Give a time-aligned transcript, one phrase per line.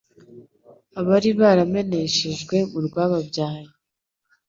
[0.99, 3.71] abari barameneshejwe mu rwababyaye